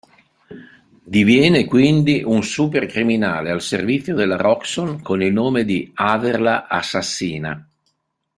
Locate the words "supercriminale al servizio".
2.43-4.15